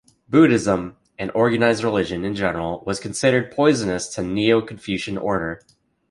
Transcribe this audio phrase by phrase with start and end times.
[0.27, 5.61] Buddhism, and organized religion in general was considered poisonous to the neo-Confucian order.